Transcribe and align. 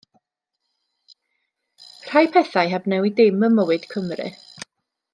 Rhai 2.07 2.25
pethau 2.37 2.65
heb 2.75 2.89
newid 2.95 3.17
dim 3.23 3.49
ym 3.49 3.57
mywyd 3.61 3.89
Cymru. 3.95 4.31